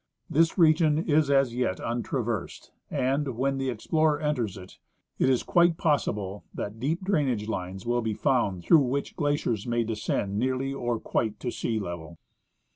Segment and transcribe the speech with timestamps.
[0.31, 4.79] This region is as yet untraversed; and when the explorer enters it,
[5.19, 9.83] it is quite possible that deep drainage lines will be found through which glaciers may
[9.83, 12.17] descend nearly or quite to sea level.